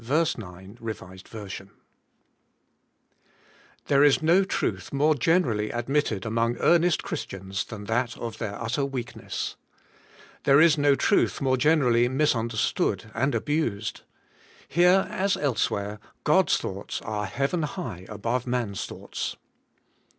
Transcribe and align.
TIIEEE 0.03 0.77
is 4.03 4.23
no 4.23 4.43
truth 4.43 4.91
more 4.91 5.13
generally 5.13 5.69
admitted 5.69 6.25
among 6.25 6.57
earnest 6.57 7.03
Christians 7.03 7.63
than 7.65 7.83
that 7.83 8.17
of 8.17 8.39
their 8.39 8.55
ut 8.59 8.73
ter 8.73 8.83
weakness. 8.83 9.57
There 10.43 10.59
is 10.59 10.75
no 10.79 10.95
truth 10.95 11.39
more 11.39 11.55
generally 11.55 12.07
misunderstood 12.07 13.11
and 13.13 13.35
abused. 13.35 14.01
Here, 14.67 15.05
as 15.11 15.37
elsewhere, 15.37 15.99
God's 16.23 16.57
thoughts 16.57 16.99
are 17.03 17.27
heaven 17.27 17.61
high 17.61 18.07
above 18.09 18.47
man's 18.47 18.87
thoughts. 18.87 19.35